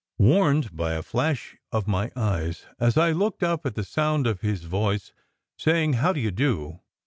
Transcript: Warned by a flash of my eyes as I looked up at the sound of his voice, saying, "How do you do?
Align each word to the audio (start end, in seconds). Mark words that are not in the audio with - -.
Warned 0.17 0.75
by 0.75 0.93
a 0.93 1.03
flash 1.03 1.57
of 1.71 1.87
my 1.87 2.11
eyes 2.15 2.65
as 2.79 2.97
I 2.97 3.11
looked 3.11 3.43
up 3.43 3.67
at 3.67 3.75
the 3.75 3.83
sound 3.83 4.25
of 4.25 4.41
his 4.41 4.63
voice, 4.63 5.13
saying, 5.59 5.93
"How 5.93 6.11
do 6.11 6.19
you 6.19 6.31
do? 6.31 6.79